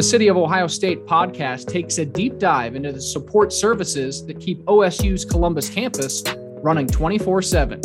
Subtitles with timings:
[0.00, 4.40] The City of Ohio State podcast takes a deep dive into the support services that
[4.40, 6.24] keep OSU's Columbus campus
[6.62, 7.82] running 24 7.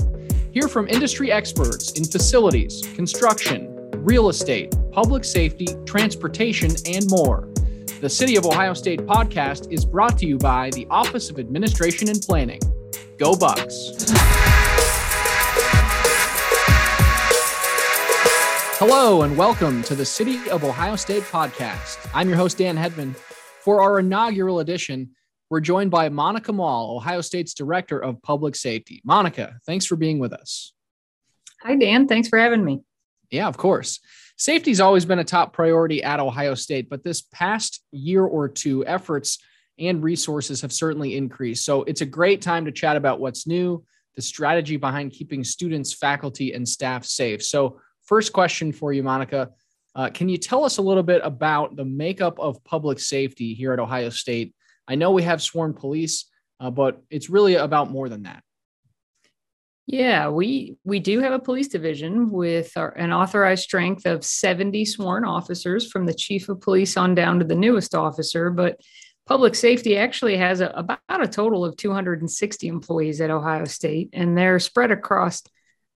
[0.54, 7.50] Hear from industry experts in facilities, construction, real estate, public safety, transportation, and more.
[8.00, 12.08] The City of Ohio State podcast is brought to you by the Office of Administration
[12.08, 12.62] and Planning.
[13.18, 14.55] Go Bucks!
[18.88, 22.08] Hello, and welcome to the City of Ohio State podcast.
[22.14, 23.16] I'm your host, Dan Hedman.
[23.64, 25.16] For our inaugural edition,
[25.50, 29.02] we're joined by Monica Moll, Ohio State's Director of Public Safety.
[29.04, 30.72] Monica, thanks for being with us.
[31.64, 32.08] Hi, Dan.
[32.08, 32.84] Thanks for having me.
[33.32, 34.02] Yeah, of course.
[34.38, 38.86] Safety's always been a top priority at Ohio State, but this past year or two,
[38.86, 39.40] efforts
[39.80, 41.66] and resources have certainly increased.
[41.66, 43.84] So it's a great time to chat about what's new,
[44.16, 47.44] the strategy behind keeping students, faculty, and staff safe.
[47.44, 49.52] So First question for you, Monica.
[49.96, 53.74] Uh, can you tell us a little bit about the makeup of public safety here
[53.74, 54.54] at Ohio State?
[54.88, 56.26] I know we have sworn police,
[56.60, 58.44] uh, but it's really about more than that.
[59.88, 64.84] Yeah, we we do have a police division with our, an authorized strength of 70
[64.86, 68.82] sworn officers from the chief of police on down to the newest officer, but
[69.28, 74.36] public safety actually has a, about a total of 260 employees at Ohio State and
[74.36, 75.44] they're spread across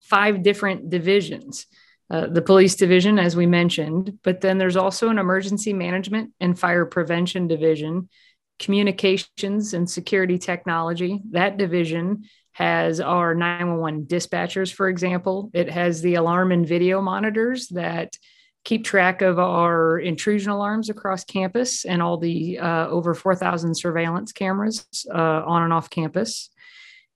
[0.02, 1.66] five different divisions.
[2.10, 6.58] Uh, the police division, as we mentioned, but then there's also an emergency management and
[6.58, 8.10] fire prevention division,
[8.58, 11.22] communications and security technology.
[11.32, 15.52] That division has our 911 dispatchers, for example.
[15.54, 18.18] It has the alarm and video monitors that
[18.66, 24.32] keep track of our intrusion alarms across campus and all the uh, over 4,000 surveillance
[24.32, 26.50] cameras uh, on and off campus.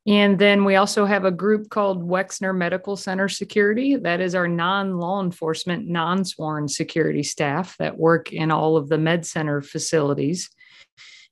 [0.05, 3.95] And then we also have a group called Wexner Medical Center Security.
[3.95, 8.89] That is our non law enforcement, non sworn security staff that work in all of
[8.89, 10.49] the med center facilities.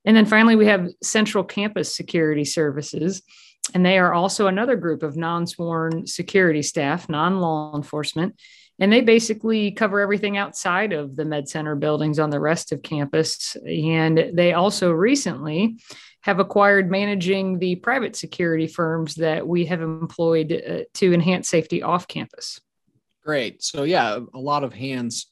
[0.05, 3.21] And then finally, we have Central Campus Security Services.
[3.73, 8.39] And they are also another group of non sworn security staff, non law enforcement.
[8.81, 12.81] And they basically cover everything outside of the med center buildings on the rest of
[12.81, 13.55] campus.
[13.67, 15.77] And they also recently
[16.21, 21.83] have acquired managing the private security firms that we have employed uh, to enhance safety
[21.83, 22.59] off campus.
[23.23, 23.61] Great.
[23.61, 25.27] So, yeah, a lot of hands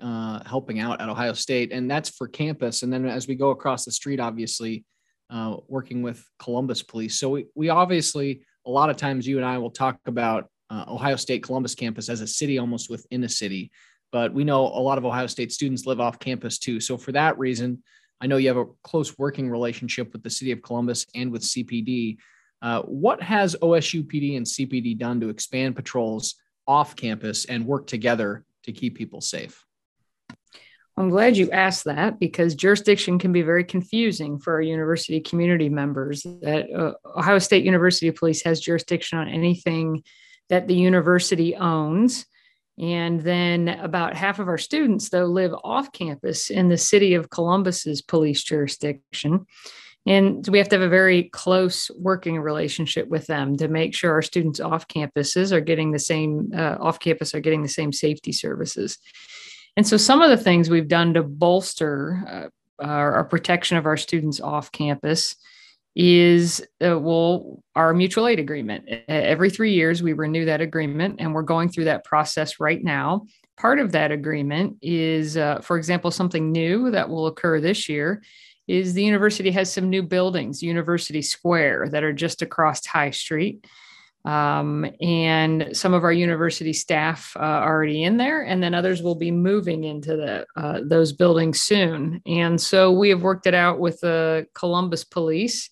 [0.00, 2.84] uh, helping out at Ohio State, and that's for campus.
[2.84, 4.84] And then as we go across the street, obviously,
[5.28, 7.18] uh, working with Columbus Police.
[7.18, 10.84] So, we, we obviously, a lot of times you and I will talk about uh,
[10.88, 13.70] Ohio State Columbus campus as a city almost within a city.
[14.10, 16.80] But we know a lot of Ohio State students live off campus too.
[16.80, 17.82] So, for that reason,
[18.20, 21.42] I know you have a close working relationship with the city of Columbus and with
[21.42, 22.18] CPD.
[22.62, 28.44] Uh, what has OSUPD and CPD done to expand patrols off campus and work together
[28.62, 29.64] to keep people safe?
[30.96, 35.68] I'm glad you asked that because jurisdiction can be very confusing for our university community
[35.68, 36.22] members.
[36.42, 40.02] That uh, Ohio State University Police has jurisdiction on anything
[40.52, 42.26] that the university owns.
[42.78, 47.30] And then about half of our students, though, live off campus in the city of
[47.30, 49.46] Columbus's police jurisdiction.
[50.04, 54.12] And we have to have a very close working relationship with them to make sure
[54.12, 57.90] our students off campuses are getting the same, uh, off campus are getting the same
[57.90, 58.98] safety services.
[59.78, 63.86] And so some of the things we've done to bolster uh, our, our protection of
[63.86, 65.34] our students off campus
[65.94, 68.88] is uh, well our mutual aid agreement.
[69.08, 73.26] Every three years we renew that agreement and we're going through that process right now.
[73.58, 78.22] Part of that agreement is uh, for example something new that will occur this year
[78.68, 83.66] is the university has some new buildings university square that are just across high street.
[84.24, 89.16] Um, and some of our university staff uh, already in there, and then others will
[89.16, 92.22] be moving into the, uh, those buildings soon.
[92.24, 95.70] And so we have worked it out with the Columbus Police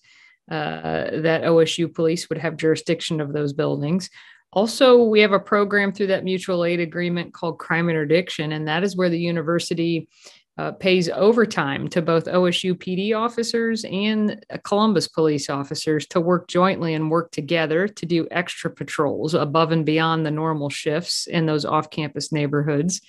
[0.49, 4.09] uh, that OSU police would have jurisdiction of those buildings.
[4.53, 8.83] Also, we have a program through that mutual aid agreement called crime interdiction, and that
[8.83, 10.09] is where the university
[10.57, 16.93] uh, pays overtime to both OSU PD officers and Columbus police officers to work jointly
[16.93, 21.63] and work together to do extra patrols above and beyond the normal shifts in those
[21.63, 23.01] off campus neighborhoods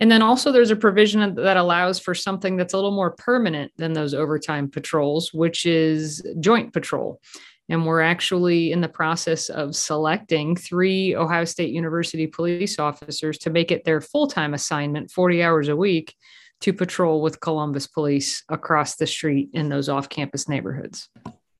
[0.00, 3.72] and then also there's a provision that allows for something that's a little more permanent
[3.76, 7.20] than those overtime patrols, which is joint patrol.
[7.68, 13.50] And we're actually in the process of selecting three Ohio State University police officers to
[13.50, 16.14] make it their full time assignment, 40 hours a week,
[16.60, 21.08] to patrol with Columbus police across the street in those off campus neighborhoods.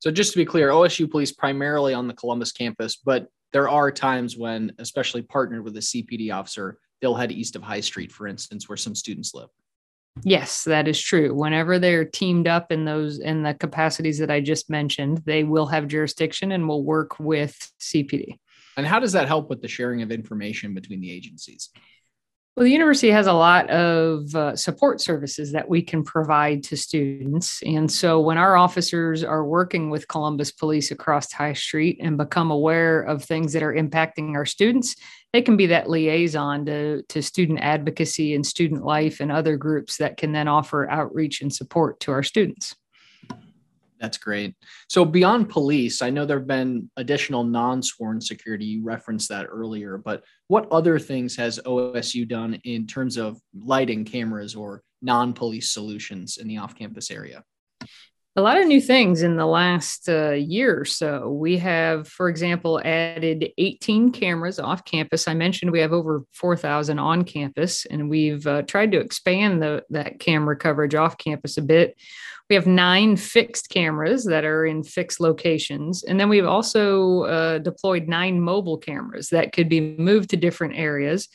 [0.01, 3.91] So, just to be clear, OSU police primarily on the Columbus campus, but there are
[3.91, 8.26] times when, especially partnered with a CPD officer, they'll head east of High Street, for
[8.26, 9.49] instance, where some students live.
[10.23, 11.35] Yes, that is true.
[11.35, 15.67] Whenever they're teamed up in those in the capacities that I just mentioned, they will
[15.67, 18.38] have jurisdiction and will work with CPD.
[18.76, 21.70] And how does that help with the sharing of information between the agencies?
[22.56, 26.77] Well, the university has a lot of uh, support services that we can provide to
[26.77, 27.61] students.
[27.65, 32.53] And so when our officers are working with Columbus Police across High Street and become
[32.53, 34.95] aware of things that are impacting our students,
[35.33, 39.97] they can be that liaison to, to student advocacy and student life and other groups
[39.97, 42.77] that can then offer outreach and support to our students.
[44.00, 44.55] That's great.
[44.88, 48.64] So beyond police, I know there have been additional non-sworn security.
[48.64, 54.05] You referenced that earlier, but what other things has OSU done in terms of lighting
[54.05, 57.44] cameras or non-police solutions in the off-campus area?
[58.37, 61.31] A lot of new things in the last uh, year or so.
[61.31, 65.29] We have, for example, added 18 cameras off campus.
[65.29, 69.85] I mentioned we have over 4,000 on campus, and we've uh, tried to expand the,
[69.91, 71.97] that camera coverage off campus a bit.
[72.51, 76.03] We have nine fixed cameras that are in fixed locations.
[76.03, 80.77] And then we've also uh, deployed nine mobile cameras that could be moved to different
[80.77, 81.29] areas.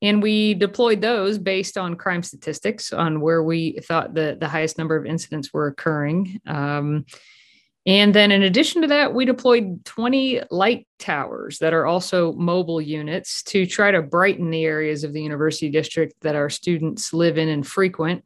[0.00, 4.78] And we deployed those based on crime statistics on where we thought the, the highest
[4.78, 6.40] number of incidents were occurring.
[6.46, 7.04] Um,
[7.88, 12.82] and then, in addition to that, we deployed 20 light towers that are also mobile
[12.82, 17.38] units to try to brighten the areas of the university district that our students live
[17.38, 18.24] in and frequent.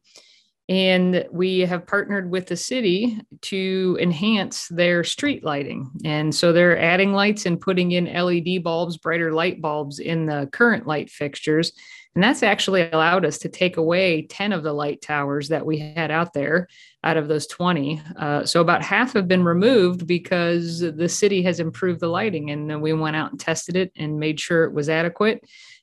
[0.69, 5.91] And we have partnered with the city to enhance their street lighting.
[6.05, 10.49] And so they're adding lights and putting in LED bulbs, brighter light bulbs in the
[10.53, 11.73] current light fixtures.
[12.15, 15.79] And that's actually allowed us to take away 10 of the light towers that we
[15.79, 16.69] had out there
[17.05, 18.03] out of those 20.
[18.17, 22.51] Uh, so about half have been removed because the city has improved the lighting.
[22.51, 25.43] And we went out and tested it and made sure it was adequate.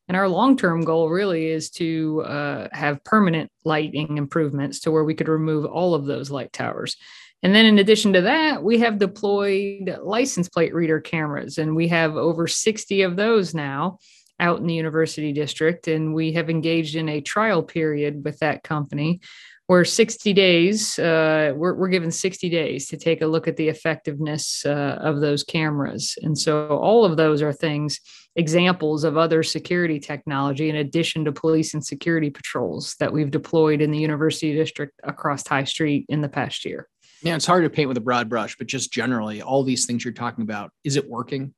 [0.10, 5.04] And our long term goal really is to uh, have permanent lighting improvements to where
[5.04, 6.98] we could remove all of those light towers.
[7.44, 11.88] And then, in addition to that, we have deployed license plate reader cameras, and we
[11.90, 14.00] have over 60 of those now
[14.40, 15.88] out in the university district.
[15.88, 19.22] And we have engaged in a trial period with that company
[19.70, 23.70] where 60 days, uh, we're, we're given 60 days to take a look at the
[23.70, 26.18] effectiveness uh, of those cameras.
[26.24, 28.00] And so all of those are things,
[28.36, 33.80] examples of other security technology in addition to police and security patrols that we've deployed
[33.80, 36.88] in the university district across High Street in the past year.
[37.22, 40.04] Yeah, it's hard to paint with a broad brush, but just generally, all these things
[40.04, 41.54] you're talking about, is it working?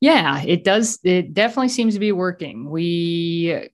[0.00, 1.00] Yeah, it does.
[1.02, 2.70] It definitely seems to be working.
[2.70, 3.68] We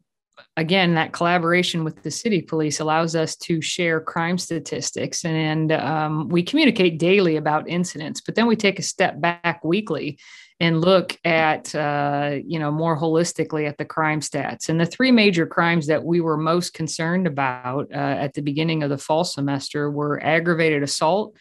[0.56, 6.28] again, that collaboration with the city police allows us to share crime statistics and um,
[6.28, 10.18] we communicate daily about incidents, but then we take a step back weekly
[10.58, 14.68] and look at, uh, you know, more holistically at the crime stats.
[14.68, 18.82] And the three major crimes that we were most concerned about uh, at the beginning
[18.82, 21.36] of the fall semester were aggravated assault,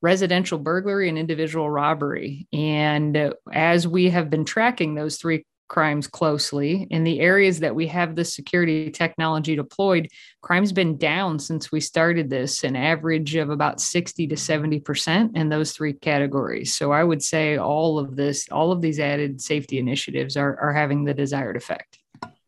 [0.00, 2.46] residential burglary and individual robbery.
[2.52, 6.86] And as we have been tracking those three crimes closely.
[6.90, 10.08] In the areas that we have the security technology deployed,
[10.42, 15.48] crime's been down since we started this, an average of about 60 to 70% in
[15.48, 16.74] those three categories.
[16.74, 20.72] So I would say all of this, all of these added safety initiatives are, are
[20.72, 21.98] having the desired effect.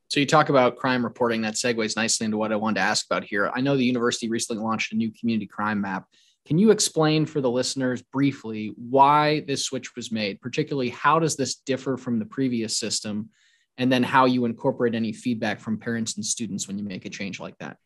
[0.09, 3.05] So you talk about crime reporting that segues nicely into what I wanted to ask
[3.05, 3.51] about here.
[3.55, 6.07] I know the university recently launched a new community crime map.
[6.49, 10.41] Can you explain for the listeners briefly why this switch was made?
[10.41, 13.29] Particularly, how does this differ from the previous system?
[13.77, 17.11] And then how you incorporate any feedback from parents and students when you make a
[17.11, 17.77] change like that?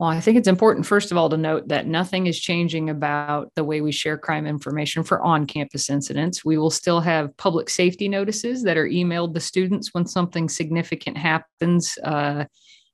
[0.00, 3.52] Well, I think it's important, first of all, to note that nothing is changing about
[3.54, 6.44] the way we share crime information for on campus incidents.
[6.44, 11.16] We will still have public safety notices that are emailed to students when something significant
[11.16, 12.46] happens uh,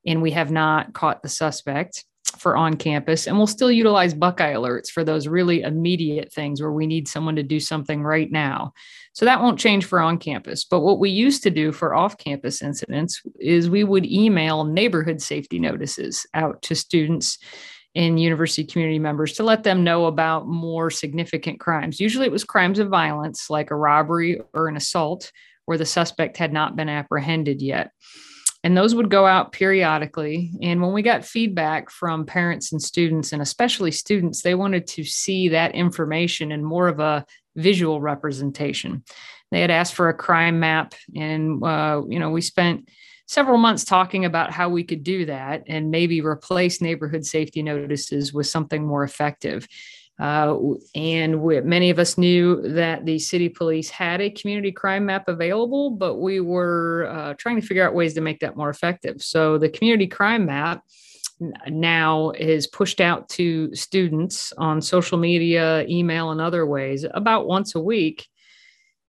[0.07, 2.05] and we have not caught the suspect
[2.39, 3.27] for on campus.
[3.27, 7.37] And we'll still utilize Buckeye alerts for those really immediate things where we need someone
[7.37, 8.73] to do something right now.
[9.13, 10.65] So that won't change for on campus.
[10.65, 15.23] But what we used to do for off campus incidents is we would email neighborhood
[15.23, 17.39] safety notices out to students
[17.95, 22.01] and university community members to let them know about more significant crimes.
[22.01, 25.31] Usually it was crimes of violence like a robbery or an assault
[25.67, 27.93] where the suspect had not been apprehended yet
[28.65, 30.51] and those would go out periodically.
[30.63, 35.05] And when we got feedback from parents and students and especially students they wanted to
[35.05, 39.05] see that information in more of a visual representation.
[39.53, 42.89] They had asked for a crime map and uh, you know we spent
[43.27, 48.33] several months talking about how we could do that and maybe replace neighborhood safety notices
[48.33, 49.69] with something more effective
[50.21, 50.57] uh,
[50.95, 55.29] and we, many of us knew that the city police had a community crime map
[55.29, 59.23] available, but we were uh, trying to figure out ways to make that more effective.
[59.23, 60.85] So the community crime map
[61.69, 67.75] now is pushed out to students on social media, email, and other ways about once
[67.75, 68.29] a week.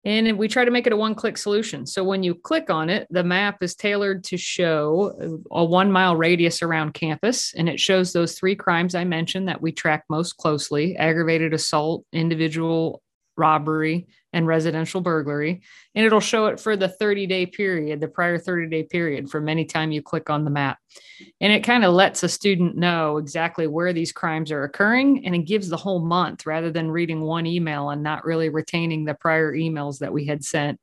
[0.04, 1.86] And we try to make it a one click solution.
[1.86, 5.92] So when you click on it, the map is tailored to show uh, a one
[5.92, 7.54] mile radius around campus.
[7.54, 12.04] And it shows those three crimes I mentioned that we track most closely aggravated assault,
[12.12, 13.02] individual
[13.38, 15.62] robbery, and residential burglary.
[15.96, 19.50] And it'll show it for the 30 day period, the prior 30 day period from
[19.50, 20.78] any time you click on the map.
[21.40, 25.26] And it kind of lets a student know exactly where these crimes are occurring.
[25.26, 29.06] And it gives the whole month rather than reading one email and not really retaining
[29.06, 30.80] the prior emails that we had sent.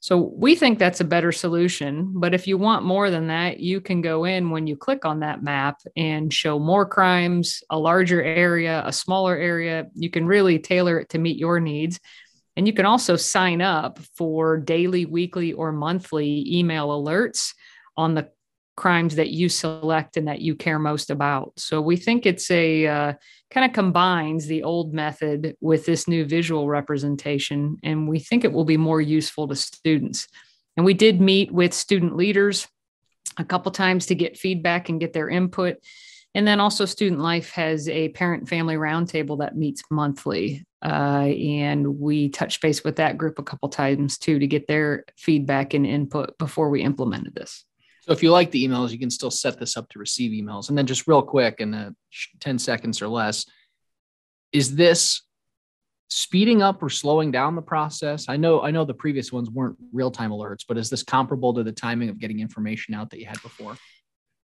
[0.00, 2.12] So we think that's a better solution.
[2.14, 5.20] But if you want more than that, you can go in when you click on
[5.20, 9.86] that map and show more crimes, a larger area, a smaller area.
[9.94, 11.98] You can really tailor it to meet your needs.
[12.56, 17.52] And you can also sign up for daily, weekly, or monthly email alerts
[17.96, 18.30] on the
[18.76, 21.52] crimes that you select and that you care most about.
[21.56, 23.12] So we think it's a uh,
[23.50, 28.52] kind of combines the old method with this new visual representation, and we think it
[28.52, 30.28] will be more useful to students.
[30.76, 32.68] And we did meet with student leaders
[33.38, 35.76] a couple times to get feedback and get their input.
[36.36, 40.66] And then also, Student Life has a parent family roundtable that meets monthly.
[40.84, 45.06] Uh, and we touch base with that group a couple times too to get their
[45.16, 47.64] feedback and input before we implemented this.
[48.02, 50.68] So if you like the emails, you can still set this up to receive emails.
[50.68, 51.96] And then just real quick in the
[52.40, 53.46] 10 seconds or less,
[54.52, 55.22] is this
[56.08, 58.26] speeding up or slowing down the process?
[58.28, 61.62] I know I know the previous ones weren't real-time alerts, but is this comparable to
[61.62, 63.78] the timing of getting information out that you had before?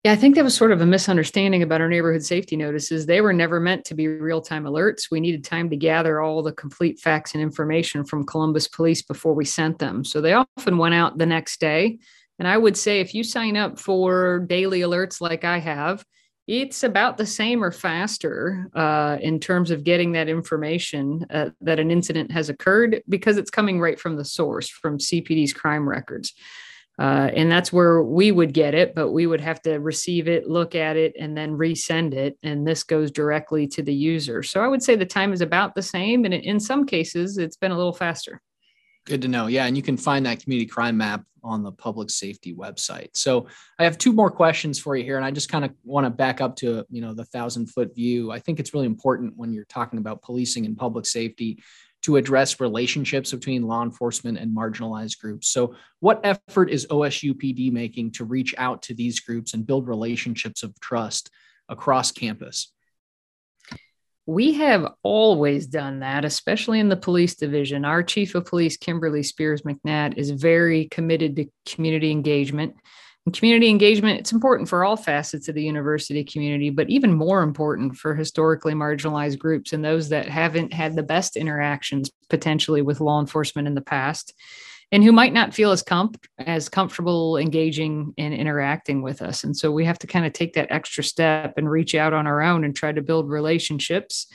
[0.05, 3.07] Yeah, I think that was sort of a misunderstanding about our neighborhood safety notices.
[3.07, 5.13] They were never meant to be real time alerts.
[5.13, 9.33] We needed time to gather all the complete facts and information from Columbus Police before
[9.33, 10.05] we sent them.
[10.05, 12.01] So they often went out the next day.
[12.41, 16.05] And I would say if you sign up for daily alerts like I have,
[16.49, 21.79] it's about the same or faster uh, in terms of getting that information uh, that
[21.79, 26.35] an incident has occurred because it's coming right from the source, from CPD's crime records.
[27.03, 30.49] Uh, and that's where we would get it, but we would have to receive it,
[30.49, 32.39] look at it, and then resend it.
[32.45, 34.45] And this goes directly to the user.
[34.45, 36.25] So I would say the time is about the same.
[36.25, 38.41] And in some cases, it's been a little faster.
[39.05, 39.49] Good to know.
[39.49, 39.67] Yeah.
[39.67, 43.09] And you can find that community crime map on the public safety website.
[43.15, 43.49] So
[43.81, 45.17] I have two more questions for you here.
[45.17, 47.97] And I just kind of want to back up to, you know, the thousand foot
[47.97, 48.31] view.
[48.31, 51.65] I think it's really important when you're talking about policing and public safety
[52.03, 55.49] to address relationships between law enforcement and marginalized groups.
[55.49, 60.63] So, what effort is OSUPD making to reach out to these groups and build relationships
[60.63, 61.31] of trust
[61.69, 62.73] across campus?
[64.27, 67.85] We have always done that, especially in the police division.
[67.85, 72.77] Our chief of police, Kimberly Spears McNatt, is very committed to community engagement.
[73.25, 77.43] And community engagement, it's important for all facets of the university community, but even more
[77.43, 83.01] important for historically marginalized groups and those that haven't had the best interactions potentially with
[83.01, 84.35] law enforcement in the past
[84.93, 89.43] and who might not feel as com- as comfortable engaging and interacting with us.
[89.43, 92.27] And so we have to kind of take that extra step and reach out on
[92.27, 94.27] our own and try to build relationships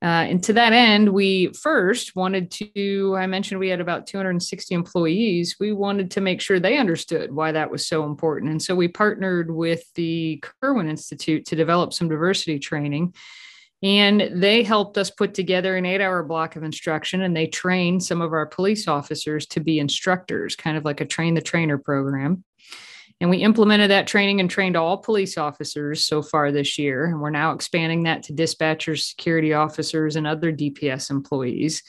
[0.00, 4.72] uh, and to that end, we first wanted to, I mentioned we had about 260
[4.72, 5.56] employees.
[5.58, 8.52] We wanted to make sure they understood why that was so important.
[8.52, 13.14] And so we partnered with the Kirwan Institute to develop some diversity training.
[13.82, 18.04] And they helped us put together an eight hour block of instruction and they trained
[18.04, 21.78] some of our police officers to be instructors, kind of like a train the trainer
[21.78, 22.44] program.
[23.20, 27.06] And we implemented that training and trained all police officers so far this year.
[27.06, 31.82] And we're now expanding that to dispatchers, security officers, and other DPS employees.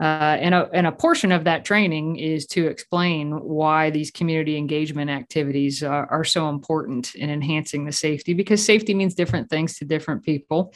[0.00, 4.56] Uh, and, a, and a portion of that training is to explain why these community
[4.56, 9.78] engagement activities are, are so important in enhancing the safety because safety means different things
[9.78, 10.74] to different people.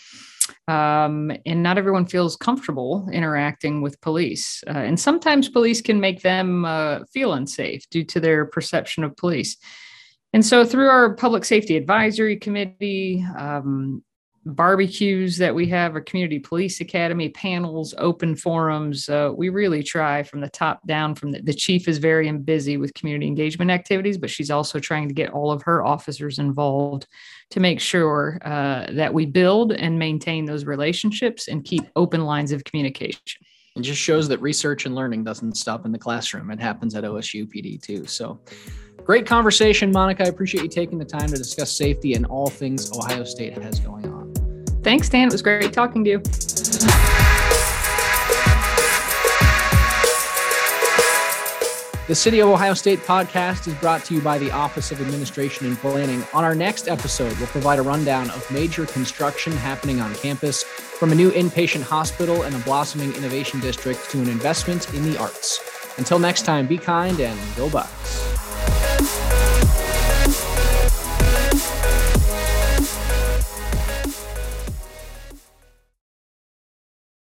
[0.69, 4.63] Um, and not everyone feels comfortable interacting with police.
[4.67, 9.17] Uh, and sometimes police can make them uh, feel unsafe due to their perception of
[9.17, 9.57] police.
[10.33, 14.03] And so, through our public safety advisory committee, um,
[14.45, 20.23] barbecues that we have, our community police academy panels, open forums, uh, we really try
[20.23, 21.15] from the top down.
[21.15, 25.09] From the, the chief is very busy with community engagement activities, but she's also trying
[25.09, 27.07] to get all of her officers involved
[27.51, 32.53] to make sure uh, that we build and maintain those relationships and keep open lines
[32.53, 33.21] of communication.
[33.77, 36.51] It just shows that research and learning doesn't stop in the classroom.
[36.51, 38.07] It happens at OSU PD too.
[38.07, 38.41] So
[39.09, 40.25] great conversation, Monica.
[40.25, 43.81] I appreciate you taking the time to discuss safety and all things Ohio State has
[43.81, 44.35] going on.
[44.83, 45.29] Thanks, Dan.
[45.29, 46.19] It was great talking to you.
[52.07, 55.67] The City of Ohio State podcast is brought to you by the Office of Administration
[55.67, 56.23] and Planning.
[56.35, 61.13] On our next episode, we'll provide a rundown of major construction happening on campus, from
[61.13, 65.61] a new inpatient hospital and a blossoming innovation district to an investment in the arts.
[65.97, 68.28] Until next time, be kind and go Bucks.